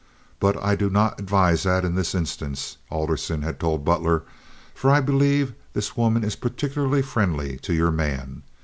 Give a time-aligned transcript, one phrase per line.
[0.39, 4.23] "But I do not advise that in this instance," Alderson had told Butler,
[4.73, 8.41] "for I believe this woman is particularly friendly to your man.